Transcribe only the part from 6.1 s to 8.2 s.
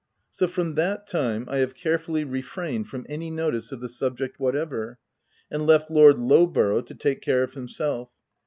Lowborough to take care of himself.